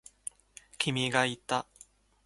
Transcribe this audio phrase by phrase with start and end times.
[0.79, 1.67] 君がいた。